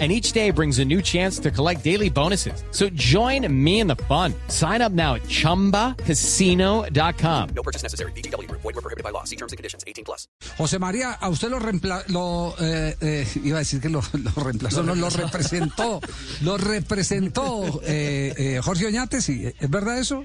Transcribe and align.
and 0.00 0.10
each 0.10 0.32
day 0.32 0.50
brings 0.50 0.80
a 0.80 0.84
new 0.84 1.00
chance 1.00 1.38
to 1.38 1.52
collect 1.52 1.84
daily 1.84 2.10
bonuses. 2.10 2.64
So 2.72 2.88
join 2.90 3.46
me 3.48 3.78
in 3.78 3.86
the 3.86 3.94
fun. 4.08 4.34
Sign 4.48 4.82
up 4.82 4.90
now 4.90 5.14
at 5.14 5.22
ChumbaCasino.com. 5.22 7.48
No 7.54 7.62
purchase 7.62 7.84
necessary. 7.84 8.10
BGW. 8.12 8.50
Void 8.50 8.64
were 8.64 8.72
prohibited 8.72 9.04
by 9.04 9.10
law. 9.10 9.22
See 9.22 9.36
terms 9.36 9.52
and 9.52 9.56
conditions. 9.56 9.84
18 9.86 10.04
plus. 10.04 10.26
José 10.58 10.80
María, 10.80 11.12
a 11.12 11.28
usted 11.28 11.50
lo 11.50 11.60
reempla 11.60 12.02
lo 12.08 12.56
eh, 12.60 12.96
eh, 13.00 13.24
iba 13.44 13.58
a 13.58 13.60
decir 13.60 13.80
que 13.80 13.88
lo, 13.88 14.02
lo 14.12 14.42
reemplazó, 14.42 14.82
no, 14.82 14.94
lo 14.94 15.10
representó, 15.10 16.00
lo 16.42 16.56
representó 16.56 17.80
eh, 17.84 18.34
eh, 18.36 18.60
Jorge 18.62 18.86
Oñate, 18.86 19.20
sí, 19.20 19.52
¿es 19.58 19.70
verdad 19.70 19.98
eso? 19.98 20.24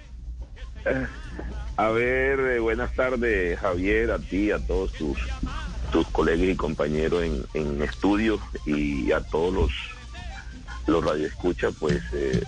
A 1.78 1.90
ver, 1.90 2.40
eh, 2.40 2.59
buenas 2.59 2.94
tardes, 2.94 3.59
Javier, 3.59 4.12
a 4.12 4.20
ti, 4.20 4.52
a 4.52 4.59
todos 4.59 4.92
tus, 4.94 5.17
tus 5.92 6.08
colegas 6.08 6.50
y 6.50 6.56
compañeros 6.56 7.24
en, 7.24 7.46
en 7.54 7.82
estudio 7.82 8.40
y 8.66 9.12
a 9.12 9.22
todos 9.22 9.54
los, 9.54 9.72
los 10.88 11.04
radioescuchas, 11.04 11.74
pues, 11.80 12.02
eh, 12.14 12.44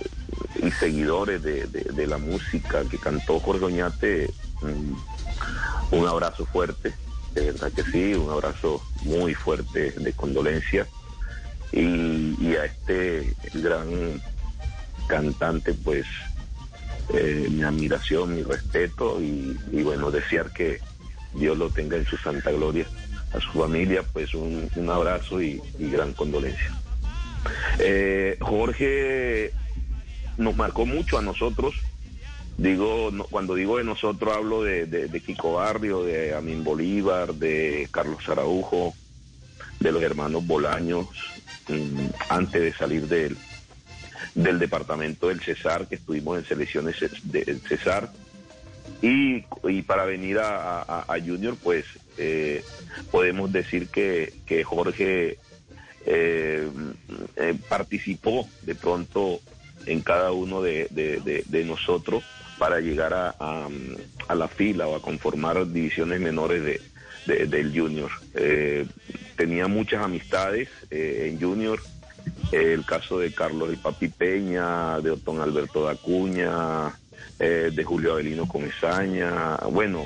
y 0.61 0.71
seguidores 0.71 1.41
de, 1.43 1.65
de- 1.67 2.07
la 2.07 2.17
música 2.17 2.83
que 2.89 2.97
cantó 2.97 3.39
Jorge 3.39 3.65
Oñate. 3.65 4.29
mm, 4.61 5.95
un 5.95 6.07
abrazo 6.07 6.45
fuerte, 6.45 6.93
de 7.33 7.51
verdad 7.51 7.71
que 7.71 7.83
sí, 7.83 8.13
un 8.13 8.29
abrazo 8.31 8.81
muy 9.03 9.33
fuerte 9.33 9.91
de 9.91 10.13
condolencia. 10.13 10.87
Y, 11.73 12.55
a 12.55 12.65
este 12.65 13.33
gran 13.53 14.21
cantante, 15.07 15.73
pues, 15.73 16.05
eh, 17.13 17.47
mi 17.49 17.63
admiración, 17.63 18.35
mi 18.35 18.43
respeto 18.43 19.21
y, 19.21 19.57
bueno, 19.83 20.11
desear 20.11 20.51
que 20.51 20.79
Dios 21.33 21.57
lo 21.57 21.69
tenga 21.69 21.97
en 21.97 22.05
su 22.05 22.17
santa 22.17 22.51
gloria. 22.51 22.85
A 23.33 23.39
su 23.39 23.51
familia, 23.51 24.03
pues 24.11 24.33
un, 24.33 24.69
un 24.75 24.89
abrazo 24.89 25.41
y, 25.41 25.61
y 25.79 25.89
gran 25.89 26.13
condolencia. 26.13 26.71
Eh, 27.79 28.37
Jorge 28.41 29.51
nos 30.37 30.55
marcó 30.55 30.85
mucho 30.85 31.17
a 31.17 31.21
nosotros. 31.21 31.73
Digo, 32.57 33.09
cuando 33.29 33.55
digo 33.55 33.77
de 33.77 33.83
nosotros 33.85 34.35
hablo 34.35 34.63
de, 34.63 34.85
de- 34.85 35.07
de 35.07 35.19
Kiko 35.21 35.53
Barrio, 35.53 36.03
de 36.03 36.35
Amin 36.35 36.63
Bolívar, 36.63 37.33
de 37.33 37.87
Carlos 37.91 38.27
Araujo, 38.27 38.93
de 39.79 39.91
los 39.91 40.03
hermanos 40.03 40.45
Bolaños, 40.45 41.07
mm, 41.69 42.07
antes 42.29 42.61
de 42.61 42.73
salir 42.73 43.07
del, 43.07 43.37
del 44.35 44.59
departamento 44.59 45.29
del 45.29 45.41
Cesar, 45.41 45.87
que 45.87 45.95
estuvimos 45.95 46.37
en 46.37 46.45
selecciones 46.45 46.97
del 47.23 47.61
Cesar. 47.61 48.11
Y, 49.01 49.45
y 49.63 49.81
para 49.81 50.05
venir 50.05 50.39
a, 50.39 50.81
Junior, 51.19 51.57
pues 51.61 51.85
eh, 52.17 52.63
podemos 53.11 53.51
decir 53.51 53.87
que, 53.89 54.33
que 54.45 54.63
Jorge 54.63 55.37
eh, 56.05 56.67
eh, 57.35 57.55
participó 57.69 58.47
de 58.63 58.75
pronto 58.75 59.39
en 59.85 60.01
cada 60.01 60.31
uno 60.31 60.61
de, 60.61 60.87
nosotros 61.65 62.23
para 62.57 62.79
llegar 62.79 63.13
a, 63.13 63.35
a- 63.39 63.69
la 64.35 64.47
fila 64.47 64.87
o 64.87 64.95
a 64.95 65.01
conformar 65.01 65.71
divisiones 65.71 66.19
menores 66.21 66.63
de, 66.63 66.81
de- 67.25 67.45
del 67.47 67.77
Junior. 67.77 68.11
Eh, 68.35 68.85
tenía 69.35 69.67
muchas 69.67 70.03
amistades 70.03 70.69
eh, 70.91 71.29
en 71.31 71.41
Junior, 71.41 71.79
el 72.51 72.85
caso 72.85 73.17
de 73.17 73.31
Carlos 73.33 73.69
El 73.69 73.77
Papi 73.77 74.09
Peña, 74.09 74.99
de 74.99 75.09
Otón 75.11 75.39
Alberto 75.41 75.85
Dacuña, 75.85 76.89
eh, 77.43 77.71
de 77.73 77.83
Julio 77.83 78.13
Avelino 78.13 78.47
Comesaña, 78.47 79.55
bueno, 79.71 80.05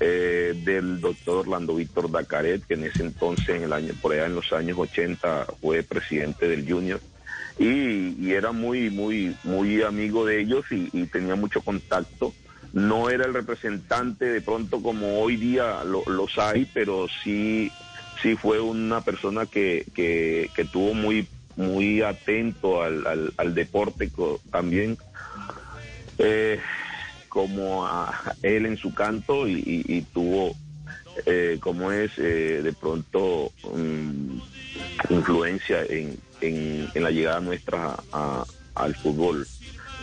eh, 0.00 0.54
del 0.64 0.98
doctor 0.98 1.40
Orlando 1.40 1.74
Víctor 1.74 2.10
Dacaret, 2.10 2.64
que 2.66 2.72
en 2.72 2.84
ese 2.84 3.02
entonces, 3.02 3.50
en 3.50 3.64
el 3.64 3.72
año, 3.74 3.92
por 4.00 4.12
allá 4.14 4.24
en 4.24 4.34
los 4.34 4.50
años 4.54 4.78
80, 4.78 5.46
fue 5.60 5.82
presidente 5.82 6.48
del 6.48 6.66
Junior. 6.66 7.00
Y, 7.58 8.32
era 8.32 8.50
muy, 8.52 8.88
muy, 8.88 9.36
muy 9.44 9.82
amigo 9.82 10.24
de 10.24 10.40
ellos 10.40 10.64
y, 10.70 10.88
tenía 11.06 11.34
mucho 11.36 11.60
contacto. 11.60 12.34
No 12.72 13.10
era 13.10 13.26
el 13.26 13.34
representante 13.34 14.24
de 14.24 14.40
pronto 14.40 14.82
como 14.82 15.20
hoy 15.20 15.36
día 15.36 15.84
lo- 15.84 16.02
los 16.06 16.36
hay, 16.38 16.64
pero 16.72 17.06
sí, 17.22 17.70
sí 18.22 18.36
fue 18.36 18.58
una 18.60 19.02
persona 19.02 19.44
que, 19.46 19.84
que, 19.94 20.50
que 20.56 20.64
tuvo 20.64 20.94
muy, 20.94 21.28
muy 21.56 22.00
atento 22.00 22.82
al, 22.82 23.06
al, 23.06 23.34
al 23.36 23.54
deporte 23.54 24.10
también. 24.50 24.96
Eh, 26.18 26.60
como 27.28 27.84
a 27.86 28.34
él 28.42 28.66
en 28.66 28.76
su 28.76 28.94
canto 28.94 29.48
y, 29.48 29.54
y- 29.54 29.84
y 29.96 30.02
tuvo 30.02 30.54
eh, 31.26 31.58
como 31.60 31.90
es 31.90 32.12
eh, 32.18 32.60
de 32.62 32.72
pronto 32.72 33.50
mm, 33.74 34.38
influencia 35.10 35.82
en, 35.88 36.16
en, 36.40 36.88
en 36.94 37.02
la 37.02 37.10
llegada 37.10 37.40
nuestra 37.40 37.96
a- 38.12 38.44
al 38.76 38.94
fútbol 38.94 39.46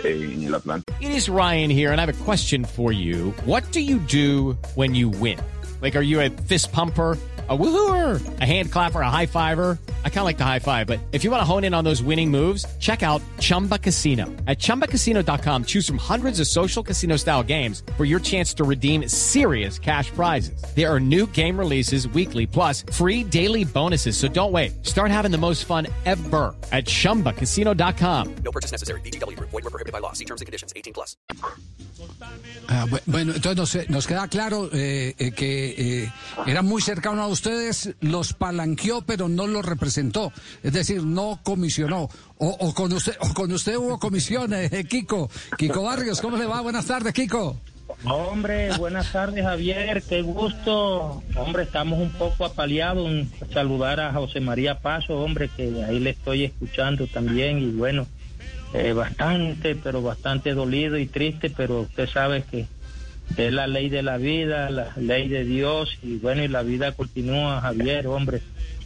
en 0.03 0.44
el 0.44 0.55
Atlántico. 0.55 0.94
It 1.01 1.11
is 1.11 1.29
Ryan 1.29 1.69
here, 1.69 1.91
and 1.91 1.99
I 2.01 2.05
have 2.05 2.09
a 2.22 2.23
question 2.25 2.66
for 2.66 2.91
you. 2.91 3.31
What 3.45 3.63
do 3.72 3.79
you 3.81 3.99
do 3.99 4.57
when 4.75 4.95
you 4.95 5.09
win? 5.09 5.39
Like, 5.81 5.95
are 5.95 6.01
you 6.03 6.19
a 6.22 6.29
fist 6.29 6.72
pumper? 6.72 7.17
A 7.49 7.57
woohooer, 7.57 8.22
a 8.39 8.45
hand 8.45 8.72
clapper, 8.72 9.01
a 9.01 9.09
high 9.09 9.25
fiver. 9.25 9.78
I 10.06 10.09
kind 10.09 10.19
of 10.19 10.25
like 10.25 10.38
the 10.38 10.45
high 10.45 10.59
five, 10.59 10.85
but 10.85 11.00
if 11.12 11.23
you 11.23 11.31
want 11.31 11.41
to 11.41 11.45
hone 11.45 11.63
in 11.63 11.73
on 11.73 11.84
those 11.84 12.03
winning 12.03 12.29
moves, 12.29 12.66
check 12.79 13.01
out 13.01 13.22
Chumba 13.39 13.79
Casino. 13.79 14.25
At 14.45 14.59
chumbacasino.com, 14.59 15.66
choose 15.66 15.88
from 15.88 15.97
hundreds 15.97 16.39
of 16.39 16.45
social 16.45 16.84
casino 16.84 17.17
style 17.17 17.41
games 17.41 17.81
for 17.97 18.06
your 18.06 18.19
chance 18.19 18.53
to 18.56 18.63
redeem 18.63 19.07
serious 19.09 19.79
cash 19.79 20.11
prizes. 20.11 20.63
There 20.75 20.88
are 20.88 21.00
new 21.00 21.25
game 21.28 21.57
releases 21.57 22.07
weekly, 22.09 22.45
plus 22.45 22.84
free 22.91 23.23
daily 23.23 23.66
bonuses. 23.66 24.16
So 24.16 24.28
don't 24.28 24.51
wait. 24.51 24.85
Start 24.85 25.09
having 25.09 25.31
the 25.31 25.40
most 25.40 25.66
fun 25.66 25.88
ever 26.06 26.56
at 26.72 26.85
chumbacasino.com. 26.85 28.35
No 28.44 28.51
purchase 28.51 28.72
necessary. 28.72 29.01
BGW. 29.01 29.40
Void 29.40 29.53
were 29.63 29.72
prohibited 29.72 29.94
by 29.94 30.00
law. 30.00 30.13
See 30.13 30.25
terms 30.25 30.41
and 30.41 30.45
conditions. 30.45 30.72
18 30.75 30.94
plus. 30.94 31.17
Ah, 32.67 32.88
bueno, 33.06 33.34
entonces 33.35 33.57
nos, 33.57 33.90
nos 33.90 34.07
queda 34.07 34.28
claro 34.28 34.69
eh, 34.72 35.13
eh, 35.17 35.31
que 35.31 36.03
eh, 36.03 36.11
era 36.45 36.61
muy 36.61 36.81
cercano 36.81 37.22
a 37.22 37.28
ustedes, 37.28 37.95
los 38.00 38.34
palanqueó, 38.34 39.01
pero 39.01 39.28
no 39.28 39.45
los 39.47 39.66
representó. 39.66 39.91
Es 39.97 40.74
decir, 40.74 41.03
no 41.03 41.40
comisionó. 41.44 42.09
O, 42.38 42.74
con 42.74 42.91
usted 42.94 43.16
o 43.19 43.34
con 43.34 43.52
usted 43.52 43.75
hubo 43.78 44.00
comisiones, 44.00 44.72
eh, 44.74 44.84
Kiko. 44.85 45.29
Kiko 45.57 45.84
Barrios, 45.84 46.22
¿cómo 46.22 46.38
le 46.38 46.46
va? 46.46 46.62
Buenas 46.62 46.85
tardes, 46.85 47.13
Kiko. 47.13 47.59
Hombre, 48.06 48.75
buenas 48.78 49.12
tardes 49.12 49.44
Javier, 49.44 50.02
qué 50.02 50.22
gusto. 50.22 51.22
Hombre, 51.35 51.63
estamos 51.63 52.00
un 52.00 52.12
poco 52.12 52.46
apaleados. 52.46 53.09
Saludar 53.53 54.00
a 54.00 54.13
José 54.13 54.40
María 54.40 54.79
Paso, 54.79 55.19
hombre, 55.19 55.50
que 55.56 55.84
ahí 55.84 56.00
le 56.00 56.12
estoy 56.12 56.46
escuchando 56.46 57.06
también 57.08 57.59
y 57.59 57.72
bueno, 57.72 58.08
eh, 58.73 58.94
bastante, 58.94 59.75
pero 59.75 60.02
bastante 60.02 60.53
dolido 60.53 60.97
y 60.97 61.06
triste, 61.06 61.50
pero 61.50 61.81
usted 61.81 62.09
sabe 62.09 62.44
que 62.44 62.66
es 63.38 63.53
la 63.53 63.68
ley 63.68 63.90
de 63.90 64.03
la 64.03 64.18
vida, 64.18 64.69
la 64.69 64.94
ley 64.97 65.28
de 65.28 65.44
Dios 65.44 65.97
y 66.03 66.18
bueno, 66.18 66.44
y 66.44 66.47
la 66.47 66.64
vida 66.64 66.92
continúa, 66.94 67.62
Javier, 67.62 68.08
hombre. 68.08 68.42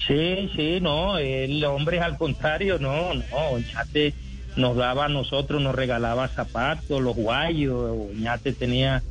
Sí, 0.08 0.50
sí, 0.56 0.80
no, 0.82 1.18
el 1.18 1.64
hombre 1.66 2.00
al 2.00 2.18
contrario, 2.18 2.78
no, 2.80 3.14
no, 3.14 3.38
Oñate 3.52 4.14
nos 4.56 4.76
daba 4.78 5.06
a 5.06 5.10
nosotros, 5.10 5.62
nos 5.62 5.76
regalaba 5.76 6.28
zapatos, 6.28 7.02
los 7.02 7.16
guayos, 7.16 8.10
Oñate 8.12 8.54
tenía 8.54 9.02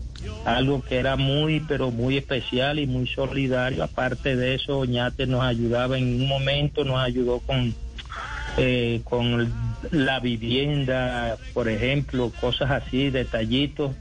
algo 0.44 0.82
que 0.82 0.96
era 0.96 1.16
muy, 1.16 1.60
pero 1.60 1.90
muy 1.90 2.16
especial 2.16 2.78
y 2.78 2.86
muy 2.86 3.06
solidario. 3.06 3.82
Aparte 3.82 4.36
de 4.36 4.54
eso, 4.54 4.78
Oñate 4.78 5.26
nos 5.26 5.42
ayudaba 5.42 5.98
en 5.98 6.22
un 6.22 6.28
momento, 6.28 6.84
nos 6.84 6.98
ayudó 6.98 7.40
con 7.40 7.74
eh, 8.56 9.00
con 9.02 9.52
la 9.90 10.20
vivienda, 10.20 11.36
por 11.52 11.68
ejemplo, 11.68 12.30
cosas 12.40 12.70
así, 12.70 13.10
detallitos. 13.10 13.96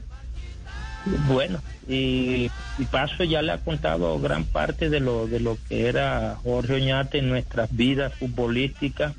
Bueno, 1.28 1.60
y, 1.88 2.50
y 2.78 2.84
Paso 2.90 3.24
ya 3.24 3.42
le 3.42 3.52
ha 3.52 3.58
contado 3.58 4.18
gran 4.20 4.44
parte 4.44 4.88
de 4.88 5.00
lo, 5.00 5.26
de 5.26 5.40
lo 5.40 5.58
que 5.68 5.86
era 5.88 6.36
Jorge 6.42 6.74
Oñate 6.74 7.18
en 7.18 7.28
nuestras 7.28 7.74
vidas 7.74 8.12
futbolísticas. 8.14 9.12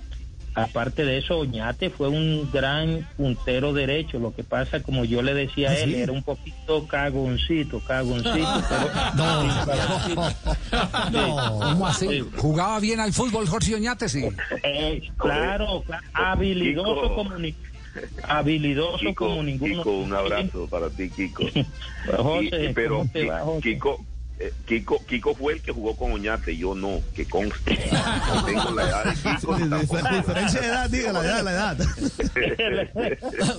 Aparte 0.58 1.04
de 1.04 1.18
eso, 1.18 1.40
Oñate 1.40 1.90
fue 1.90 2.08
un 2.08 2.50
gran 2.50 3.06
puntero 3.18 3.74
derecho. 3.74 4.20
Lo 4.20 4.34
que 4.34 4.46
pasa, 4.46 4.82
como 4.82 5.04
yo 5.04 5.22
le 5.22 5.34
decía 5.34 5.72
a 5.72 5.76
él, 5.78 5.94
era 5.96 6.12
un 6.14 6.24
poquito 6.24 6.88
cagoncito, 6.88 7.82
cagoncito. 7.82 8.34
pero- 9.66 10.32
No, 11.12 11.60
¿cómo 11.60 11.88
así? 11.88 12.24
¿Jugaba 12.38 12.80
bien 12.80 13.00
al 13.02 13.12
fútbol 13.14 13.48
Jorge 13.48 13.76
Oñate? 13.76 14.08
Sí. 14.10 14.26
Eh, 14.64 15.02
claro, 15.18 15.84
claro, 15.86 16.04
habilidoso 16.14 17.02
Kiko. 17.10 17.16
Habilidoso 18.24 18.98
Kiko, 18.98 19.28
como 19.28 19.44
ninguno. 19.44 19.78
Kiko, 19.78 19.92
un 20.00 20.14
abrazo 20.14 20.68
para 20.70 20.90
ti, 20.90 21.10
Kiko. 21.10 21.44
José, 22.18 22.66
Y- 22.70 22.74
pero 22.74 23.00
¿cómo 23.00 23.12
te 23.12 23.26
va, 23.26 23.40
José? 23.42 23.62
Kiko, 23.62 24.06
eh, 24.40 24.52
Kiko, 24.68 25.06
Kiko 25.06 25.36
fue 25.36 25.54
el 25.54 25.62
que 25.62 25.72
jugó 25.72 25.96
con 25.96 26.12
Oñate, 26.12 26.56
yo 26.58 26.76
no, 26.76 27.00
que 27.16 27.26
conste. 27.26 27.80
No 28.36 28.46
tengo 28.46 28.72
la 28.72 28.84
edad 28.84 29.06
de 29.06 29.14
Kiko. 29.40 29.58
ni 29.60 29.70
tampoco 29.70 30.02
La 30.02 30.12
diferencia 30.18 30.62
de 30.62 30.68
edad, 30.68 30.90
diga 30.90 31.14
la 31.14 31.24
edad, 31.26 31.44
la 31.44 31.52
edad. 31.52 31.78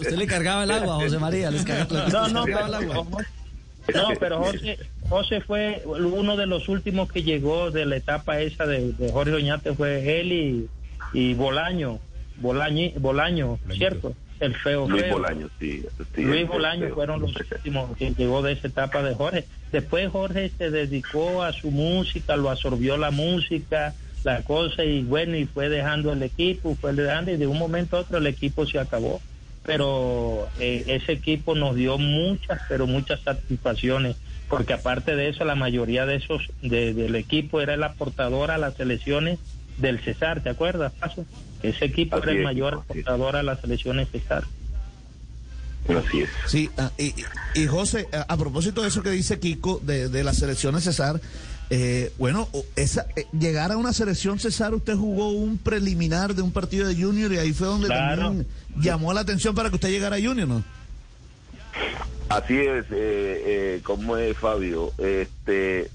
Usted 0.00 0.16
le 0.16 0.26
cargaba 0.26 0.64
el 0.64 0.70
agua 0.70 0.94
José 0.96 1.18
María, 1.18 1.50
les 1.50 1.64
cargaba, 1.64 2.08
No, 2.08 2.28
no, 2.28 2.46
les 2.46 2.54
cargaba 2.56 2.78
el 2.78 2.86
pero, 2.88 3.00
agua. 3.00 3.22
no, 3.94 4.08
pero 4.20 4.38
José, 4.44 4.78
José 5.08 5.40
fue 5.40 5.82
uno 5.86 6.36
de 6.36 6.46
los 6.46 6.68
últimos 6.68 7.10
que 7.10 7.22
llegó 7.22 7.70
de 7.70 7.86
la 7.86 7.96
etapa 7.96 8.40
esa 8.40 8.66
de, 8.66 8.92
de 8.92 9.12
Jorge 9.12 9.32
Oñate, 9.32 9.72
fue 9.74 10.20
él 10.20 10.32
y, 10.32 10.68
y 11.14 11.34
Bolaño, 11.34 12.00
Bolañi, 12.38 12.92
Bolaño, 12.98 13.58
¿cierto? 13.72 14.14
El 14.40 14.54
feo 14.54 14.88
Luis 14.88 15.02
feo. 15.04 15.14
Bolaño, 15.14 15.48
sí. 15.58 15.82
sí, 16.14 16.22
Luis 16.22 16.46
Bolaño 16.46 16.88
fueron 16.94 17.20
los 17.20 17.34
últimos 17.34 17.96
que 17.96 18.12
llegó 18.12 18.42
de 18.42 18.52
esa 18.52 18.68
etapa 18.68 19.02
de 19.02 19.14
Jorge. 19.14 19.44
Después 19.72 20.10
Jorge 20.10 20.50
se 20.56 20.70
dedicó 20.70 21.42
a 21.42 21.52
su 21.52 21.70
música, 21.70 22.36
lo 22.36 22.50
absorbió 22.50 22.96
la 22.96 23.10
música, 23.10 23.94
la 24.24 24.42
cosa, 24.42 24.84
y 24.84 25.02
bueno, 25.04 25.36
y 25.36 25.46
fue 25.46 25.68
dejando 25.68 26.12
el 26.12 26.22
equipo, 26.22 26.74
fue 26.80 26.92
dejando, 26.92 27.30
y 27.30 27.36
de 27.36 27.46
un 27.46 27.58
momento 27.58 27.96
a 27.96 28.00
otro 28.00 28.18
el 28.18 28.26
equipo 28.26 28.66
se 28.66 28.78
acabó. 28.78 29.20
Pero 29.64 30.48
eh, 30.60 30.84
ese 30.86 31.12
equipo 31.12 31.54
nos 31.54 31.74
dio 31.74 31.98
muchas, 31.98 32.60
pero 32.68 32.86
muchas 32.86 33.20
satisfacciones, 33.22 34.16
porque 34.48 34.74
aparte 34.74 35.16
de 35.16 35.28
eso, 35.28 35.44
la 35.44 35.54
mayoría 35.56 36.06
de 36.06 36.16
esos 36.16 36.42
de- 36.62 36.94
del 36.94 37.16
equipo 37.16 37.60
era 37.60 37.74
el 37.74 37.82
aportador 37.82 38.50
a 38.52 38.58
las 38.58 38.74
selecciones 38.74 39.38
del 39.78 39.98
Cesar, 39.98 40.40
¿te 40.42 40.50
acuerdas, 40.50 40.92
Paso? 40.92 41.26
Ese 41.68 41.84
equipo 41.86 42.16
Así 42.16 42.24
era 42.24 42.32
el 42.32 42.38
es, 42.38 42.44
mayor 42.44 42.74
es. 42.74 42.80
aportador 42.80 43.36
a 43.36 43.42
las 43.42 43.60
selecciones 43.60 44.08
Cesar. 44.10 44.44
Así 45.88 46.22
es. 46.22 46.30
Sí, 46.46 46.68
ah, 46.78 46.90
y, 46.98 47.14
y 47.54 47.66
José, 47.66 48.08
a, 48.12 48.32
a 48.32 48.36
propósito 48.36 48.82
de 48.82 48.88
eso 48.88 49.02
que 49.02 49.10
dice 49.10 49.38
Kiko 49.38 49.80
de, 49.84 50.08
de 50.08 50.24
la 50.24 50.32
selección 50.32 50.80
César, 50.80 51.20
eh, 51.70 52.12
bueno, 52.18 52.48
esa, 52.76 53.06
eh, 53.16 53.26
llegar 53.38 53.70
a 53.72 53.76
una 53.76 53.92
selección 53.92 54.38
César, 54.38 54.74
usted 54.74 54.94
jugó 54.96 55.30
un 55.30 55.58
preliminar 55.58 56.34
de 56.34 56.42
un 56.42 56.52
partido 56.52 56.88
de 56.88 56.94
Junior 57.00 57.32
y 57.32 57.38
ahí 57.38 57.52
fue 57.52 57.66
donde 57.68 57.86
Claro. 57.88 58.22
también 58.22 58.46
llamó 58.80 59.12
la 59.12 59.20
atención 59.20 59.54
para 59.54 59.68
que 59.68 59.76
usted 59.76 59.90
llegara 59.90 60.16
a 60.16 60.20
Junior, 60.20 60.48
¿no? 60.48 60.64
Así 62.28 62.54
es, 62.58 62.84
eh, 62.90 63.42
eh, 63.46 63.80
como 63.84 64.16
es 64.16 64.36
Fabio. 64.36 64.92
Este, 64.98 65.88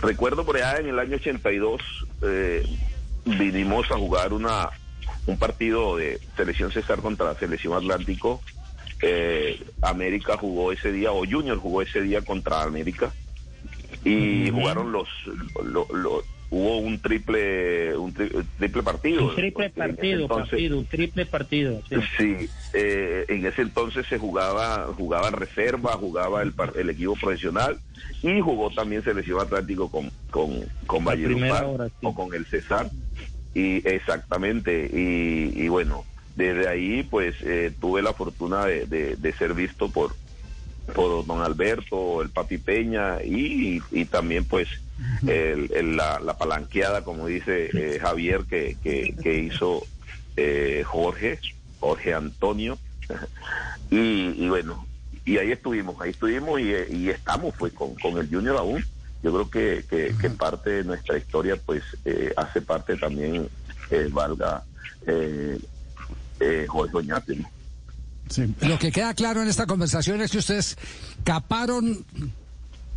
recuerdo 0.00 0.44
por 0.44 0.56
allá 0.56 0.76
en 0.78 0.86
el 0.88 0.98
año 1.00 1.16
82 1.16 1.80
eh, 2.22 2.64
vinimos 3.24 3.90
a 3.90 3.96
jugar 3.96 4.32
una 4.32 4.68
un 5.26 5.38
partido 5.38 5.96
de 5.96 6.18
selección 6.36 6.70
César 6.70 7.00
contra 7.00 7.26
la 7.26 7.34
selección 7.38 7.74
Atlántico. 7.74 8.40
Eh, 9.02 9.60
América 9.82 10.36
jugó 10.36 10.72
ese 10.72 10.92
día 10.92 11.12
o 11.12 11.24
Junior 11.26 11.58
jugó 11.58 11.82
ese 11.82 12.00
día 12.00 12.22
contra 12.22 12.62
América 12.62 13.12
y 14.04 14.50
jugaron 14.50 14.92
los, 14.92 15.08
lo- 15.64 15.86
lo- 15.92 16.22
hubo 16.50 16.78
un 16.78 17.00
triple 17.00 17.96
un 17.96 18.14
tri- 18.14 18.44
triple 18.58 18.82
partido. 18.82 19.24
Un 19.28 19.34
triple 19.34 19.70
partido, 19.70 20.22
entonces- 20.22 20.50
partido, 20.50 20.78
un 20.78 20.86
triple 20.86 21.26
partido. 21.26 21.82
sí. 21.88 21.96
Sí, 22.16 22.48
eh, 22.74 23.24
en 23.28 23.44
ese 23.46 23.62
entonces 23.62 24.06
se 24.06 24.18
jugaba, 24.18 24.86
jugaba 24.96 25.30
reserva, 25.30 25.92
jugaba 25.92 26.42
el, 26.42 26.52
el 26.76 26.90
equipo 26.90 27.14
profesional 27.16 27.78
y 28.22 28.40
jugó 28.40 28.70
también 28.70 29.02
selección 29.02 29.40
Atlántico 29.40 29.90
con, 29.90 30.10
con, 30.30 30.50
con 30.86 31.00
La 31.04 31.10
Valledupar 31.10 31.34
primera 31.40 31.66
hora, 31.66 31.88
sí. 31.88 31.94
o 32.02 32.14
con 32.14 32.32
el 32.34 32.46
Cesar. 32.46 32.88
Y 33.54 33.86
exactamente, 33.88 34.90
y, 34.92 35.52
y 35.54 35.68
bueno, 35.68 36.04
desde 36.34 36.68
ahí 36.68 37.04
pues 37.04 37.36
eh, 37.42 37.72
tuve 37.80 38.02
la 38.02 38.12
fortuna 38.12 38.64
de, 38.66 38.86
de- 38.86 39.16
de 39.16 39.32
ser 39.34 39.54
visto 39.54 39.88
por, 39.90 40.16
por 40.92 41.24
don 41.24 41.40
Alberto, 41.40 42.20
el 42.20 42.30
Papi 42.30 42.58
Peña 42.58 43.22
y, 43.24 43.80
y 43.92 44.04
también 44.06 44.44
pues 44.44 44.68
el- 45.28 45.70
el- 45.72 45.96
la, 45.96 46.18
la 46.20 46.36
palanqueada, 46.36 47.02
como 47.04 47.26
dice 47.28 47.70
eh, 47.74 47.98
Javier, 48.00 48.44
que, 48.48 48.76
que, 48.82 49.14
que 49.22 49.38
hizo 49.38 49.86
eh, 50.36 50.82
Jorge, 50.84 51.38
Jorge 51.78 52.12
Antonio. 52.14 52.78
y, 53.90 54.34
y 54.44 54.48
bueno, 54.48 54.86
y 55.24 55.38
ahí 55.38 55.52
estuvimos, 55.52 56.00
ahí 56.00 56.10
estuvimos 56.10 56.60
y, 56.60 56.72
eh, 56.74 56.86
y 56.90 57.08
estamos 57.10 57.54
pues 57.58 57.72
con, 57.72 57.94
con 57.94 58.18
el 58.18 58.28
Junior 58.28 58.56
aún. 58.56 58.84
Yo 59.24 59.32
creo 59.32 59.48
que, 59.50 59.84
que, 59.88 60.14
que 60.20 60.28
parte 60.28 60.68
de 60.68 60.84
nuestra 60.84 61.16
historia 61.16 61.56
pues 61.56 61.82
eh, 62.04 62.30
hace 62.36 62.60
parte 62.60 62.94
también, 62.98 63.48
eh, 63.90 64.08
valga, 64.12 64.62
eh, 65.06 65.58
eh, 66.40 66.66
Jorge 66.68 66.94
Oñate, 66.94 67.36
¿no? 67.36 67.48
Lo 68.60 68.78
que 68.78 68.92
queda 68.92 69.14
claro 69.14 69.40
en 69.40 69.48
esta 69.48 69.64
conversación 69.64 70.20
es 70.20 70.30
que 70.30 70.38
ustedes 70.38 70.76
caparon 71.24 72.04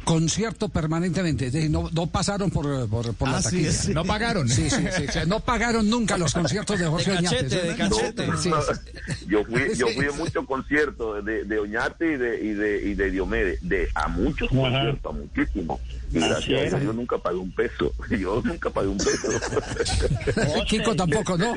concierto 0.07 0.69
permanentemente, 0.69 1.51
no, 1.69 1.89
no 1.91 2.07
pasaron 2.07 2.49
por, 2.49 2.87
por, 2.89 3.13
por 3.13 3.27
la 3.29 3.37
Ah, 3.37 3.41
sí, 3.41 3.49
taquilla. 3.57 3.71
sí. 3.73 3.93
No 3.93 4.05
pagaron. 4.05 4.47
Sí, 4.47 4.69
sí, 4.69 4.85
sí, 4.95 5.03
sí. 5.11 5.19
No 5.27 5.41
pagaron 5.41 5.89
nunca 5.89 6.17
los 6.17 6.33
conciertos 6.33 6.79
de 6.79 6.85
Jorge 6.87 7.11
De 7.11 7.17
Oñate. 7.17 7.43
de. 7.43 8.37
Sí, 8.37 8.49
yo 9.27 9.43
fui 9.43 9.61
yo 9.75 9.87
Sí. 9.87 9.93
fui 9.95 10.05
a 10.05 10.11
muchos 10.13 10.45
conciertos 10.45 11.25
de, 11.25 11.43
de 11.43 11.59
Oñate 11.59 12.13
y 12.13 12.17
de 12.17 12.41
y 12.45 12.53
de, 12.53 12.89
y 12.89 12.93
de 12.93 13.11
Diomedes 13.11 13.59
de 13.67 13.89
a 13.93 14.07
muchos 14.07 14.47
Ajá. 14.49 14.57
conciertos 14.61 15.05
a 15.05 15.15
muchísimos 15.17 15.79
y 16.13 16.19
gracias 16.19 16.73
a. 16.73 16.77
Dios 16.79 16.83
yo 16.83 16.93
nunca 16.93 17.17
pagué 17.17 17.37
un 17.37 17.51
peso 17.51 17.91
yo 18.17 18.41
nunca 18.45 18.69
pagué 18.69 18.87
un 18.87 18.97
peso 18.97 19.27
Kiko 20.67 20.95
tampoco, 20.95 21.37
¿no? 21.37 21.53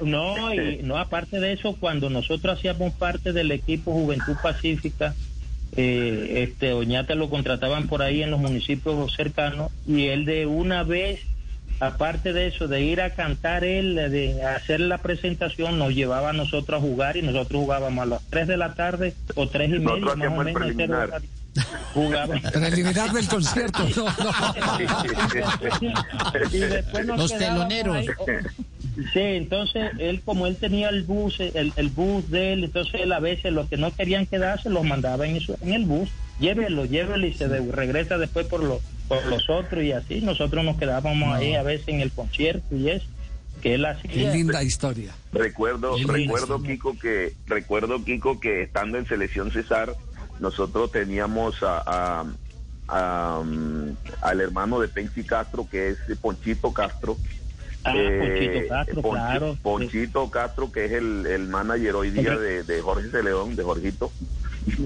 No, 0.00 0.54
y 0.54 0.82
no, 0.84 0.96
aparte 0.96 1.40
de 1.40 1.52
eso, 1.54 1.76
cuando 1.78 2.08
nosotros 2.10 2.56
hacíamos 2.58 2.92
parte 2.94 3.32
del 3.32 3.50
equipo 3.50 3.92
Juventud 3.92 4.36
Pacífica, 4.42 5.14
eh, 5.76 6.44
este 6.48 6.72
Oñate 6.72 7.14
lo 7.14 7.30
contrataban 7.30 7.88
por 7.88 8.02
ahí 8.02 8.22
en 8.22 8.30
los 8.30 8.40
municipios 8.40 9.14
cercanos 9.14 9.70
y 9.86 10.08
él 10.08 10.24
de 10.24 10.46
una 10.46 10.82
vez, 10.82 11.20
aparte 11.80 12.32
de 12.32 12.48
eso, 12.48 12.68
de 12.68 12.82
ir 12.82 13.00
a 13.00 13.10
cantar 13.14 13.64
él, 13.64 13.94
de 13.94 14.42
hacer 14.44 14.80
la 14.80 14.98
presentación, 14.98 15.78
nos 15.78 15.94
llevaba 15.94 16.30
a 16.30 16.34
nosotros 16.34 16.78
a 16.78 16.86
jugar 16.86 17.16
y 17.16 17.22
nosotros 17.22 17.62
jugábamos 17.62 18.02
a 18.02 18.06
las 18.06 18.22
3 18.30 18.48
de 18.48 18.56
la 18.56 18.74
tarde 18.74 19.14
o 19.34 19.48
tres 19.48 19.70
y 19.70 19.78
media, 19.78 20.14
más 20.14 20.28
o 20.28 20.30
menos. 20.44 20.52
preliminar. 20.52 21.22
Jugaban. 21.92 22.40
Preliminar 22.52 23.12
del 23.12 23.28
concierto. 23.28 23.86
No, 23.96 24.04
no. 24.04 24.32
y 26.52 26.58
después 26.58 27.06
nos 27.06 27.18
Los 27.18 27.36
teloneros. 27.38 27.96
ahí. 27.96 28.06
Sí, 28.94 29.20
entonces 29.20 29.90
él 29.98 30.20
como 30.24 30.46
él 30.46 30.56
tenía 30.56 30.90
el 30.90 31.02
bus, 31.04 31.40
el, 31.40 31.72
el 31.76 31.88
bus 31.88 32.30
de 32.30 32.52
él, 32.52 32.64
entonces 32.64 33.00
él 33.00 33.12
a 33.12 33.20
veces 33.20 33.52
los 33.52 33.68
que 33.68 33.78
no 33.78 33.90
querían 33.94 34.26
quedarse 34.26 34.68
los 34.68 34.84
mandaba 34.84 35.26
en, 35.26 35.36
eso, 35.36 35.56
en 35.62 35.72
el 35.72 35.84
bus, 35.86 36.10
llévelo, 36.38 36.84
llévelo 36.84 37.26
y 37.26 37.32
se 37.32 37.48
de- 37.48 37.72
regresa 37.72 38.18
después 38.18 38.46
por, 38.46 38.62
los 38.62 38.80
por 39.08 39.24
los 39.26 39.48
otros 39.48 39.82
y 39.82 39.92
así, 39.92 40.20
nosotros 40.20 40.62
nos 40.64 40.76
quedábamos 40.76 41.34
ahí 41.34 41.54
a 41.54 41.62
veces 41.62 41.88
en 41.88 42.00
el 42.00 42.10
concierto 42.12 42.76
y 42.76 42.90
eso, 42.90 43.06
que 43.62 43.74
él 43.76 43.86
Qué 44.02 44.08
hacía. 44.10 44.34
linda 44.34 44.62
historia. 44.62 45.14
recuerdo 45.32 45.96
recuerdo. 46.06 46.62
Kiko 46.62 46.98
que 46.98 47.32
recuerdo 47.46 48.04
Kiko 48.04 48.40
que 48.40 48.62
estando 48.64 48.98
en 48.98 49.06
selección 49.06 49.50
César 49.52 49.94
nosotros 50.38 50.90
teníamos 50.92 51.62
a, 51.62 51.82
a- 51.86 52.24
a, 52.88 53.38
um, 53.38 53.94
al 54.20 54.40
hermano 54.42 54.80
de 54.80 54.88
Pensi 54.88 55.24
Castro 55.24 55.66
que 55.70 55.90
es 55.90 55.98
Ponchito 56.20 56.72
Castro 56.74 57.16
Ah, 57.84 57.92
Eh, 57.96 58.18
Ponchito 58.20 58.68
Castro, 58.68 59.02
Ponchi- 59.02 59.10
claro. 59.10 59.58
Ponchito 59.62 60.30
Castro, 60.30 60.70
que 60.72 60.84
es 60.84 60.92
el, 60.92 61.26
el 61.26 61.48
manager 61.48 61.96
hoy 61.96 62.10
día 62.10 62.36
de, 62.36 62.62
de 62.62 62.80
Jorge 62.80 63.08
de 63.08 63.22
León, 63.22 63.56
de 63.56 63.62
Jorgito. 63.62 64.12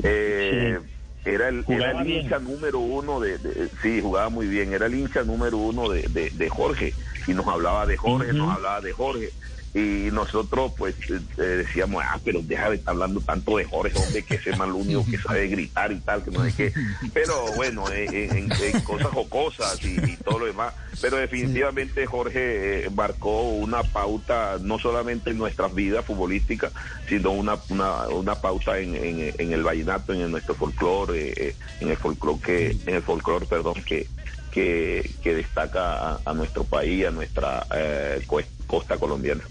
Eh, 0.03 0.79
Era 1.25 1.49
el, 1.49 1.65
era 1.69 1.91
el 1.91 2.07
hincha 2.09 2.39
número 2.39 2.79
uno 2.79 3.19
de, 3.21 3.39
de- 3.39 3.69
Sí, 3.83 4.01
jugaba 4.01 4.29
muy 4.29 4.47
bien. 4.47 4.73
Era 4.73 4.87
el 4.87 4.95
hincha 4.95 5.25
número 5.25 5.59
uno 5.59 5.89
de, 5.89 6.03
de, 6.03 6.49
Jorge. 6.49 6.95
Y 7.27 7.35
nos 7.35 7.47
hablaba 7.49 7.85
de 7.85 7.97
Jorge, 7.97 8.33
nos 8.33 8.55
hablaba 8.55 8.81
de 8.81 8.93
Jorge. 8.93 9.31
Y 9.77 10.11
nosotros, 10.11 10.73
pues, 10.79 10.95
eh, 11.11 11.21
eh, 11.37 11.43
decíamos, 11.43 12.03
ah, 12.03 12.19
pero 12.25 12.41
deja 12.41 12.71
de 12.71 12.77
estar 12.77 12.95
hablando 12.95 13.21
tanto 13.21 13.59
de 13.59 13.65
Jorge, 13.65 13.99
hombre, 13.99 14.23
que 14.23 14.37
ese 14.37 14.57
mal 14.57 14.73
único 14.73 15.05
que 15.05 15.19
sabe 15.19 15.49
gritar 15.49 15.93
y 15.93 16.01
tal, 16.01 16.25
que 16.25 16.31
no 16.31 16.43
sé 16.45 16.55
qué. 16.55 16.73
Pero 17.13 17.53
bueno, 17.57 17.85
eh, 17.91 18.07
en, 18.11 18.51
en 18.51 18.81
cosas 18.81 19.09
jocosas 19.09 19.79
y, 19.85 20.17
todo 20.25 20.39
lo 20.39 20.47
demás. 20.47 20.73
Pero 21.03 21.19
definitivamente 21.19 22.07
Jorge 22.07 22.87
eh, 22.87 22.91
marcó 22.91 23.43
una 23.51 23.83
pauta, 23.83 24.57
no 24.63 24.79
solamente 24.79 25.31
en 25.31 25.37
nuestras 25.37 25.75
vidas 25.75 26.07
futbolísticas, 26.07 26.73
sino 27.07 27.33
una, 27.33 27.59
una, 27.69 28.35
pauta 28.37 28.79
en, 28.79 28.95
en, 28.95 29.53
el 29.53 29.63
vallenato, 29.63 30.15
en 30.15 30.31
nuestro 30.31 30.55
folclore, 30.55 31.35
eh, 31.37 31.55
en 31.81 31.91
el 31.91 31.99
folclore 31.99 32.41
que, 32.41 32.77
en 32.87 32.95
el 32.95 33.03
folclore, 33.03 33.45
perdón, 33.45 33.75
que, 33.85 34.09
que, 34.51 35.35
destaca 35.35 36.19
a, 36.25 36.33
nuestro 36.33 36.65
país, 36.65 37.07
a 37.07 37.11
nuestra 37.11 37.67
eh, 37.75 38.25
costa 38.67 38.97
colombiana. 38.97 39.43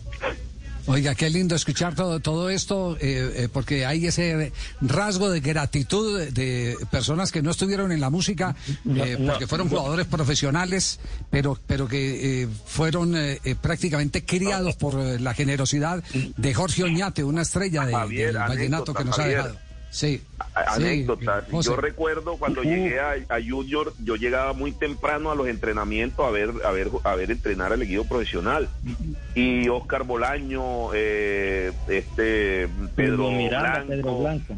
Oiga, 0.88 1.16
qué 1.16 1.32
lindo 1.32 1.56
escuchar 1.56 1.96
todo, 1.96 2.20
todo 2.20 2.52
esto, 2.52 2.96
eh, 3.02 3.32
eh, 3.36 3.50
porque 3.52 3.88
hay 3.88 4.06
ese 4.06 4.52
rasgo 4.82 5.32
de 5.32 5.40
gratitud 5.40 6.20
de, 6.20 6.30
de 6.32 6.78
personas 6.92 7.32
que 7.32 7.42
no 7.42 7.50
estuvieron 7.50 7.92
en 7.92 8.00
la 8.00 8.12
música, 8.12 8.56
eh, 8.96 9.18
no, 9.20 9.32
porque 9.32 9.48
fueron 9.48 9.68
jugadores 9.68 10.06
profesionales, 10.06 11.00
pero, 11.32 11.58
pero 11.66 11.88
que 11.88 12.44
eh, 12.44 12.48
fueron 12.68 13.18
eh, 13.18 13.40
eh, 13.44 13.56
prácticamente 13.60 14.26
criados 14.26 14.76
por 14.76 14.94
eh, 15.00 15.20
la 15.20 15.34
generosidad 15.34 16.04
de 16.38 16.54
Jorge 16.54 16.84
Oñate, 16.84 17.24
una 17.24 17.42
estrella 17.42 17.84
de, 17.84 17.92
Javier, 17.94 18.28
del 18.28 18.38
vallenato 18.38 18.92
anécdota, 18.92 19.00
que 19.00 19.06
nos 19.06 19.16
Javier. 19.16 19.40
ha 19.40 19.44
dejado. 19.44 19.65
Sí. 19.96 20.22
anécdotas. 20.54 21.46
Yo 21.62 21.78
recuerdo 21.78 22.36
cuando 22.36 22.64
llegué 22.64 23.00
a, 23.00 23.12
a 23.30 23.40
Junior, 23.42 23.94
yo 24.04 24.18
llegaba 24.18 24.52
muy 24.52 24.74
temprano 24.74 25.32
a 25.32 25.36
los 25.36 25.48
entrenamientos 25.48 26.26
a 26.28 26.32
ver, 26.32 26.52
a 26.66 26.72
ver, 26.72 26.90
a 27.06 27.16
ver 27.16 27.32
entrenar 27.32 27.72
al 27.72 27.82
equipo 27.82 28.04
profesional. 28.04 28.68
Y 29.36 29.70
Oscar 29.70 30.04
Bolaño, 30.04 30.94
eh, 30.94 31.72
este 31.88 32.68
Pedro 32.94 33.32
Miranda, 33.32 33.86
Blanco, 33.86 33.88
Pedro 33.88 34.20
Blanco. 34.20 34.56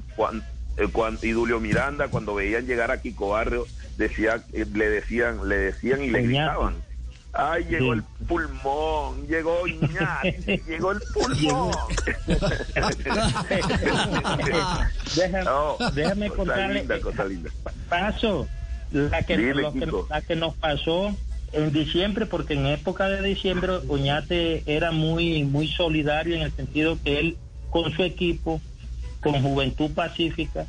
eh, 0.77 1.27
y 1.27 1.33
Julio 1.33 1.59
Miranda, 1.59 2.07
cuando 2.07 2.33
veían 2.33 2.65
llegar 2.65 2.89
a 2.89 2.99
Kiko 2.99 3.29
Barrio, 3.29 3.67
decía, 3.95 4.43
eh, 4.53 4.65
le 4.73 4.89
decían, 4.89 5.47
le 5.47 5.57
decían 5.57 6.01
y 6.01 6.09
le 6.09 6.23
gritaban. 6.23 6.86
Ay, 7.39 7.65
llegó 7.69 7.93
el 7.93 8.03
pulmón, 8.27 9.27
llegó 9.27 9.61
Oñate, 9.61 10.61
llegó 10.67 10.91
el 10.91 10.99
pulmón. 11.13 11.71
Déjame, 15.15 15.43
No, 15.43 15.77
déjame 15.93 16.27
cosa 16.29 16.37
contarle. 16.37 16.79
linda, 16.79 16.99
cosa 16.99 17.25
linda. 17.25 17.49
paso, 17.89 18.47
la 18.91 19.21
que, 19.23 19.37
Dile, 19.37 19.53
lo 19.61 19.73
que- 19.73 19.87
la 20.09 20.21
que 20.21 20.35
nos 20.35 20.55
pasó 20.55 21.15
en 21.53 21.71
diciembre, 21.71 22.25
porque 22.25 22.53
en 22.55 22.65
época 22.67 23.07
de 23.07 23.21
diciembre 23.21 23.73
Oñate 23.87 24.63
era 24.65 24.91
muy, 24.91 25.43
muy 25.43 25.67
solidario 25.67 26.35
en 26.35 26.41
el 26.41 26.51
sentido 26.51 26.97
que 27.03 27.19
él 27.19 27.37
con 27.69 27.91
su 27.91 28.03
equipo, 28.03 28.61
con 29.21 29.41
Juventud 29.41 29.91
Pacífica, 29.91 30.65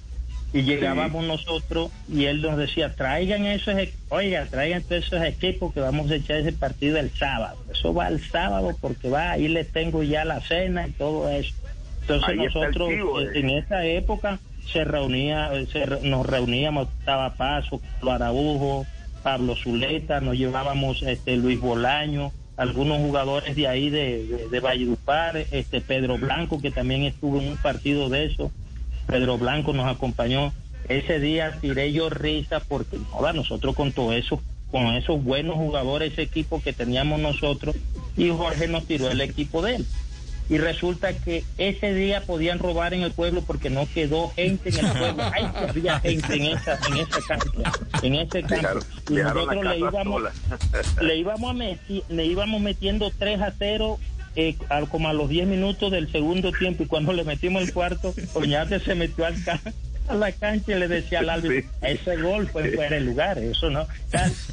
y 0.53 0.63
llegábamos 0.63 1.25
nosotros 1.25 1.91
y 2.11 2.25
él 2.25 2.41
nos 2.41 2.57
decía, 2.57 2.95
traigan 2.95 3.45
esos, 3.47 3.77
e- 3.77 3.93
oiga, 4.09 4.47
traigan 4.47 4.83
todos 4.83 5.07
esos 5.07 5.23
equipos 5.23 5.75
que 5.75 5.81
vamos 5.81 6.11
a 6.11 6.17
echar 6.17 6.39
ese 6.39 6.53
partido 6.53 6.99
el 6.99 7.11
sábado. 7.11 7.59
Eso 7.71 7.93
va 7.93 8.09
el 8.09 8.21
sábado 8.21 8.77
porque 8.81 9.11
va, 9.11 9.33
ahí 9.33 9.49
les 9.49 9.71
tengo 9.71 10.03
ya 10.03 10.25
la 10.25 10.41
cena 10.41 10.89
y 10.89 10.93
todo 10.93 11.29
eso. 11.29 11.55
Entonces 12.01 12.29
Ahí 12.31 12.37
nosotros 12.37 12.89
chivo, 12.89 13.21
eh, 13.21 13.25
eh. 13.35 13.41
en 13.41 13.51
esa 13.51 13.85
época 13.85 14.39
se 14.73 14.85
reunía, 14.85 15.51
eh, 15.53 15.67
se 15.71 15.87
nos 16.09 16.27
reuníamos, 16.27 16.89
estaba 16.99 17.35
Paso, 17.35 17.81
Carlos 17.81 18.15
Araujo, 18.15 18.87
Pablo 19.23 19.55
Zuleta, 19.55 20.21
nos 20.21 20.37
llevábamos 20.39 21.03
este 21.03 21.37
Luis 21.37 21.61
Bolaño, 21.61 22.33
algunos 22.57 22.99
jugadores 22.99 23.55
de 23.55 23.69
ahí 23.69 23.91
de, 23.91 24.27
de, 24.27 24.49
de 24.49 24.61
Valledupar, 24.61 25.37
este 25.37 25.83
Pedro 25.83 26.17
Blanco 26.17 26.61
que 26.61 26.71
también 26.71 27.03
estuvo 27.03 27.39
en 27.41 27.49
un 27.49 27.57
partido 27.59 28.09
de 28.09 28.25
eso, 28.25 28.51
Pedro 29.09 29.39
Blanco 29.39 29.73
nos 29.73 29.87
acompañó. 29.87 30.53
Ese 30.89 31.19
día 31.19 31.59
tiré 31.61 31.93
yo 31.93 32.09
risa 32.09 32.61
porque 32.61 32.99
joda, 33.11 33.33
nosotros 33.33 33.75
con 33.75 33.93
todo 33.93 34.13
eso, 34.13 34.41
con 34.71 34.87
esos 34.95 35.23
buenos 35.23 35.57
jugadores, 35.57 36.13
ese 36.13 36.23
equipo 36.23 36.63
que 36.63 36.73
teníamos 36.73 37.21
nosotros, 37.21 37.75
y 38.17 38.31
Jorge 38.31 38.69
nos 38.69 38.87
tiró 38.87 39.11
el 39.11 39.21
equipo 39.21 39.61
de 39.63 39.77
él 39.77 39.87
y 40.51 40.57
resulta 40.57 41.13
que 41.13 41.45
ese 41.59 41.93
día 41.93 42.23
podían 42.23 42.59
robar 42.59 42.95
en 42.95 43.03
el 43.03 43.13
pueblo 43.13 43.43
porque 43.47 43.69
no 43.69 43.87
quedó 43.93 44.31
gente 44.31 44.71
en 44.71 44.79
el 44.87 44.93
pueblo. 44.93 45.23
Ay, 45.35 45.45
que 45.53 45.59
había 45.71 46.01
gente 46.01 46.35
en 46.37 46.43
esa, 46.57 46.79
en 46.89 46.97
esa 46.97 47.21
cancha, 47.29 47.73
en 48.03 48.15
ese 48.15 48.43
campo. 48.43 48.55
Dejaron, 48.55 48.83
Y 49.11 49.15
nosotros 49.15 49.65
le 49.65 49.79
íbamos, 49.79 50.23
le 51.03 51.17
íbamos, 51.19 51.55
meti- 51.55 52.03
le 52.09 52.25
íbamos 52.25 52.61
metiendo 52.63 53.11
3 53.19 53.43
a 53.43 53.53
0 53.59 53.99
eh, 54.37 54.57
al- 54.69 54.89
como 54.89 55.09
a 55.09 55.13
los 55.13 55.29
10 55.29 55.47
minutos 55.47 55.91
del 55.93 56.11
segundo 56.11 56.53
tiempo 56.53 56.83
y 56.83 56.87
cuando 56.87 57.13
le 57.13 57.25
metimos 57.25 57.63
el 57.63 57.73
cuarto, 57.73 58.15
Oñate 58.35 58.81
se 58.81 58.95
metió 58.95 59.27
al 59.27 59.43
ca- 59.45 59.61
a 60.09 60.15
la 60.15 60.33
cancha 60.33 60.73
y 60.73 60.79
le 60.79 60.89
decía 60.89 61.19
al 61.19 61.29
árbitro, 61.29 61.71
ese 61.83 62.17
gol 62.17 62.49
fue 62.49 62.71
fuera 62.73 62.95
de 62.97 63.03
lugar, 63.03 63.37
eso 63.39 63.69
no. 63.69 63.87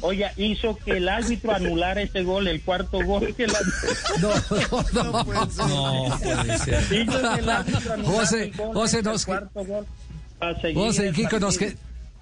Oye, 0.02 0.26
hizo 0.36 0.76
que 0.76 0.98
el 0.98 1.08
árbitro 1.08 1.50
anulara 1.54 2.02
ese 2.02 2.24
gol, 2.24 2.46
el 2.46 2.60
cuarto 2.60 3.00
gol 3.02 3.34
que 3.34 3.46
la... 3.46 3.58
No, 4.20 4.28
no, 4.34 4.84
no. 4.92 5.12
No 5.12 5.24
puede 5.24 6.58
ser. 6.58 6.82
Hizo 6.92 7.32
que 7.34 7.40
el 7.40 7.48
árbitro 7.48 7.92
anulara 7.94 8.18
José, 8.18 8.42
el 8.44 8.52
gol, 8.52 8.74
José, 8.74 8.98
el 8.98 9.04
nos- 9.04 9.24
cuarto 9.24 9.64
gol 9.64 9.86
José 10.74 11.04
y 11.04 11.08
el 11.08 11.14
Kiko, 11.14 11.40
nos, 11.40 11.56
que- 11.56 11.74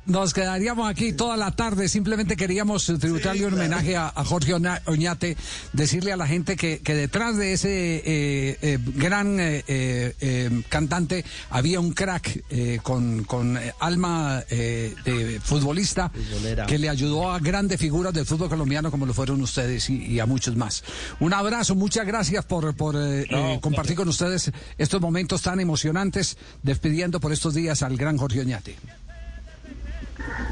nos 0.06 0.34
quedaríamos 0.34 0.88
aquí 0.88 1.12
toda 1.12 1.36
la 1.36 1.50
tarde. 1.52 1.88
Simplemente 1.88 2.36
queríamos 2.36 2.86
tributarle 3.00 3.46
un 3.46 3.54
homenaje 3.54 3.96
a, 3.96 4.12
a 4.14 4.24
Jorge 4.24 4.54
Oñate, 4.54 5.36
decirle 5.72 6.12
a 6.12 6.16
la 6.16 6.26
gente 6.26 6.56
que, 6.56 6.80
que 6.80 6.94
detrás 6.94 7.36
de 7.36 7.52
ese 7.52 7.96
eh, 7.96 8.58
eh, 8.62 8.78
gran 8.80 9.36
eh, 9.38 10.62
cantante 10.68 11.24
había 11.50 11.80
un 11.80 11.92
crack 11.92 12.42
con, 12.82 13.24
con 13.24 13.58
alma 13.80 14.42
de 14.50 15.40
futbolista 15.42 16.10
Futbolera. 16.10 16.66
que 16.66 16.78
le 16.78 16.88
ayudó 16.88 17.32
a 17.32 17.38
grandes 17.38 17.80
figuras 17.80 18.12
del 18.12 18.26
fútbol 18.26 18.48
colombiano 18.48 18.90
como 18.90 19.06
lo 19.06 19.14
fueron 19.14 19.40
ustedes 19.42 19.88
y, 19.90 20.04
y 20.06 20.20
a 20.20 20.26
muchos 20.26 20.56
más. 20.56 20.84
Un 21.20 21.32
abrazo, 21.32 21.74
muchas 21.74 22.06
gracias 22.06 22.44
por, 22.44 22.74
por 22.76 22.94
No, 22.94 23.60
compartir 23.60 23.96
con 23.96 24.08
ustedes 24.08 24.50
estos 24.78 25.00
momentos 25.00 25.42
tan 25.42 25.60
emocionantes, 25.60 26.36
despidiendo 26.62 27.20
por 27.20 27.32
estos 27.32 27.54
días 27.54 27.82
al 27.82 27.96
gran 27.96 28.16
Jorge 28.16 28.40
Oñate. 28.40 28.76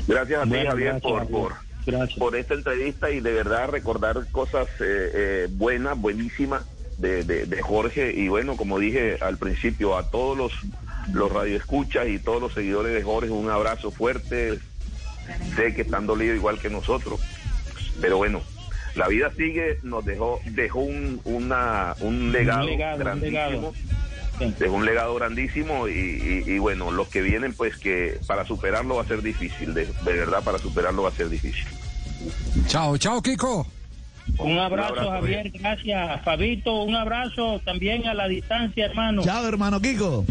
Gracias 0.06 0.40
a 0.40 0.44
ti, 0.44 0.50
Javier, 0.50 0.74
gracias, 0.74 1.02
por, 1.02 1.28
por, 1.28 1.52
Gracias. 1.86 2.18
por 2.18 2.36
esta 2.36 2.54
entrevista 2.54 3.10
y 3.10 3.20
de 3.20 3.32
verdad 3.32 3.68
recordar 3.68 4.16
cosas 4.30 4.66
eh, 4.80 5.10
eh, 5.14 5.48
buenas, 5.50 5.98
buenísimas 5.98 6.64
de, 6.98 7.24
de, 7.24 7.46
de 7.46 7.62
Jorge. 7.62 8.12
Y 8.12 8.28
bueno, 8.28 8.56
como 8.56 8.78
dije 8.78 9.18
al 9.20 9.38
principio, 9.38 9.96
a 9.96 10.10
todos 10.10 10.36
los, 10.36 10.52
los 11.12 11.32
radioescuchas 11.32 12.08
y 12.08 12.18
todos 12.18 12.40
los 12.40 12.52
seguidores 12.52 12.92
de 12.94 13.02
Jorge, 13.02 13.30
un 13.30 13.50
abrazo 13.50 13.90
fuerte. 13.90 14.58
Sé 15.56 15.74
que 15.74 15.82
están 15.82 16.06
dolidos 16.06 16.36
igual 16.36 16.58
que 16.58 16.70
nosotros, 16.70 17.20
pero 18.00 18.16
bueno. 18.16 18.42
La 18.94 19.08
vida 19.08 19.32
sigue, 19.34 19.78
nos 19.82 20.04
dejó 20.04 20.38
dejó 20.44 20.80
un, 20.80 21.18
una, 21.24 21.94
un 22.00 22.30
legado, 22.30 22.66
legado, 22.66 22.96
un 22.96 23.02
grandísimo, 23.02 23.38
legado. 23.38 23.72
Sí. 24.48 24.54
dejó 24.58 24.74
un 24.74 24.84
legado 24.84 25.14
grandísimo 25.14 25.88
y, 25.88 25.92
y- 26.46 26.50
y 26.52 26.58
bueno, 26.58 26.90
los 26.90 27.08
que 27.08 27.22
vienen 27.22 27.52
pues 27.54 27.76
que 27.76 28.18
para 28.26 28.44
superarlo 28.46 28.96
va 28.96 29.02
a 29.02 29.06
ser 29.06 29.22
difícil, 29.22 29.74
de, 29.74 29.86
de 29.86 30.12
verdad 30.12 30.42
para 30.42 30.58
superarlo 30.58 31.02
va 31.02 31.08
a 31.10 31.12
ser 31.12 31.28
difícil. 31.28 31.64
Chao, 32.66 32.96
chao, 32.98 33.20
Kiko. 33.22 33.66
Un 34.38 34.58
abrazo, 34.58 34.90
abrazo, 34.92 35.10
Javier, 35.10 35.50
gracias. 35.50 36.22
Fabito, 36.22 36.82
un 36.84 36.94
abrazo 36.94 37.60
también 37.64 38.06
a 38.06 38.14
la 38.14 38.28
distancia, 38.28 38.86
hermano. 38.86 39.22
Chao, 39.22 39.46
hermano 39.46 39.80
Kiko. 39.80 40.24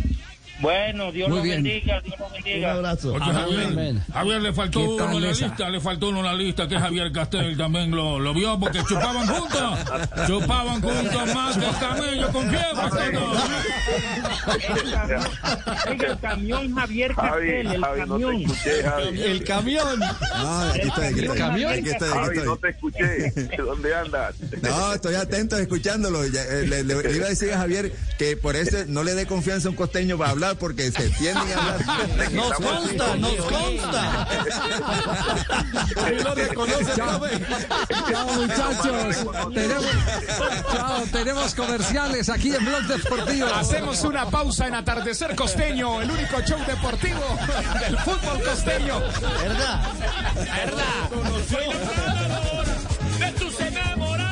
Bueno, 0.62 1.12
Dios 1.12 1.28
Muy 1.30 1.38
lo 1.40 1.44
bien. 1.44 1.64
bendiga, 1.64 2.02
Dios 2.02 2.20
lo 2.20 2.26
Un 2.28 2.34
bendiga. 2.34 2.72
abrazo. 2.74 3.12
Porque 3.14 3.30
Amén, 3.30 4.04
Javier, 4.14 4.42
le 4.42 4.54
faltó 4.54 4.80
¿Qué 4.80 4.86
uno 4.88 5.12
en 5.18 5.22
la 5.24 5.30
esa? 5.32 5.46
lista, 5.48 5.70
le 5.70 5.82
faltó 5.82 6.10
uno 6.10 6.20
en 6.20 6.26
la 6.26 6.34
lista, 6.36 6.68
que 6.68 6.76
es 6.76 6.82
Javier 6.82 7.12
Castel 7.12 7.58
también 7.58 7.92
lo, 7.92 8.20
lo 8.20 8.34
vio 8.34 8.60
porque 8.60 8.80
chupaban 8.88 9.28
juntos, 9.28 9.80
chupaban 10.28 10.82
juntos 10.82 11.34
más 11.36 11.58
que 11.58 11.66
el 11.66 11.76
camello 11.78 12.32
con 12.32 12.50
fiebre. 12.50 12.72
Oiga, 15.90 16.12
el 16.12 16.20
camión 16.20 16.76
Javier 16.76 17.14
Javi, 17.14 17.30
Castel, 17.32 17.68
el 17.68 17.82
Javi, 17.82 18.02
no 18.02 18.18
te 18.18 18.82
camión. 18.84 19.18
El 19.18 19.44
camión. 19.44 20.00
No, 20.00 20.60
aquí 20.64 20.80
estoy, 20.82 21.06
aquí 21.06 21.20
estoy. 21.22 21.38
camión. 21.38 21.72
Aquí 21.72 21.90
estoy, 21.90 22.10
aquí 22.10 22.18
Javi, 22.20 22.38
no 22.46 22.58
te 22.58 22.70
escuché. 22.70 23.34
¿Dónde 23.58 23.96
andas? 23.96 24.36
No, 24.62 24.94
estoy 24.94 25.16
atento 25.16 25.58
escuchándolo. 25.58 26.26
Ya, 26.28 26.44
eh, 26.44 26.68
Le, 26.68 26.84
le- 26.84 27.02
le 27.04 27.16
iba 27.16 27.26
a 27.26 27.30
decir 27.30 27.52
a 27.54 27.58
Javier 27.58 27.92
que 28.18 28.38
por 28.38 28.56
eso 28.56 28.78
no 28.88 29.04
le 29.04 29.14
dé 29.16 29.26
confianza 29.26 29.68
a 29.68 29.72
un 29.72 29.78
costeño 29.78 30.18
para 30.18 30.32
hablar 30.32 30.51
porque 30.56 30.92
se 30.92 31.10
tienden 31.10 31.58
a 31.58 31.74
hablar. 31.74 32.32
Nos 32.32 32.54
consta, 32.54 33.16
nos 33.16 33.36
consta. 33.36 34.28
Lo 36.24 36.36
reconoce 36.36 36.96
Chao, 36.96 37.22
chao 38.10 38.28
muchachos. 38.36 39.18
tenemos, 39.54 39.86
chao, 40.72 41.04
tenemos 41.12 41.56
comerciales 41.56 42.30
aquí 42.30 42.56
en 42.56 42.66
Blog 42.66 42.84
Deportivo. 42.84 43.48
Hacemos 43.48 44.04
una 44.04 44.30
pausa 44.30 44.68
en 44.68 44.76
Atardecer 44.76 45.36
Costeño, 45.36 46.02
el 46.02 46.12
único 46.12 46.42
show 46.42 46.60
deportivo 46.66 47.38
del 47.80 47.98
fútbol 48.00 48.44
costeño. 48.44 49.00
¿Verdad? 49.00 49.88
¿Verdad? 50.36 51.10
Soy 51.50 51.68
la 51.68 52.14
ganadora 52.14 52.76
de 53.20 53.32
tus 53.34 53.60
enamorados. 53.60 54.32